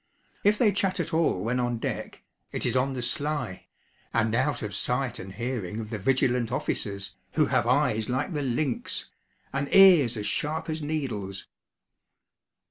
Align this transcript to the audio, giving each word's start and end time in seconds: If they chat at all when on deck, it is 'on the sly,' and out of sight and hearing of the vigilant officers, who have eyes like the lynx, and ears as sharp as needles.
If 0.43 0.57
they 0.57 0.71
chat 0.71 0.99
at 0.99 1.13
all 1.13 1.43
when 1.43 1.59
on 1.59 1.77
deck, 1.77 2.23
it 2.51 2.65
is 2.65 2.75
'on 2.75 2.95
the 2.95 3.03
sly,' 3.03 3.67
and 4.11 4.33
out 4.33 4.63
of 4.63 4.73
sight 4.75 5.19
and 5.19 5.31
hearing 5.31 5.79
of 5.79 5.91
the 5.91 5.99
vigilant 5.99 6.51
officers, 6.51 7.17
who 7.33 7.45
have 7.45 7.67
eyes 7.67 8.09
like 8.09 8.33
the 8.33 8.41
lynx, 8.41 9.11
and 9.53 9.71
ears 9.71 10.17
as 10.17 10.25
sharp 10.25 10.71
as 10.71 10.81
needles. 10.81 11.47